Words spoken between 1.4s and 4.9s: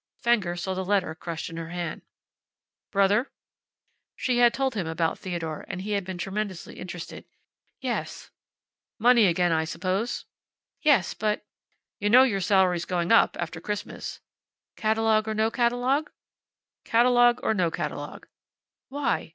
in her hand. "Brother?" She had told him